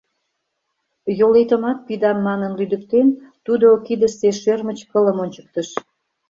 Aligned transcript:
Йолетымат 1.19 1.79
пидам 1.87 2.17
манын 2.27 2.51
лӱдыктен, 2.59 3.07
тудо 3.45 3.67
кидысе 3.85 4.29
шӧрмыч 4.41 4.79
кылым 4.91 5.17
ончыктыш. 5.23 5.69